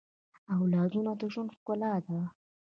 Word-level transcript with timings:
اولادونه 0.55 1.11
د 1.19 1.21
ژوند 1.33 1.49
ښکلا 1.57 1.93
ده 2.05 2.19